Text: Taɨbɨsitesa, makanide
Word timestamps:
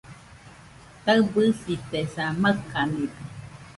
Taɨbɨsitesa, 1.03 2.25
makanide 2.41 3.19